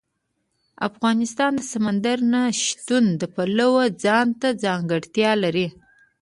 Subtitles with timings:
[0.89, 5.67] افغانستان د سمندر نه شتون د پلوه ځانته ځانګړتیا لري.